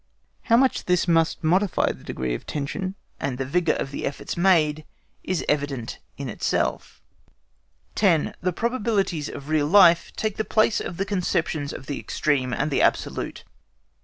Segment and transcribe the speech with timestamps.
[0.45, 4.35] How much this must modify the degree of tension, and the vigour of the efforts
[4.35, 4.83] made,
[5.23, 7.03] is evident in itself.
[7.93, 8.33] 10.
[8.41, 12.71] THE PROBABILITIES OF REAL LIFE TAKE THE PLACE OF THE CONCEPTIONS OF THE EXTREME AND
[12.71, 13.43] THE ABSOLUTE.